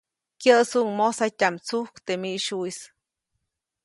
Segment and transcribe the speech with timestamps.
[0.41, 2.79] Kyäʼsuʼuŋ mojsatyaʼm tsujk teʼ miʼsyuʼis.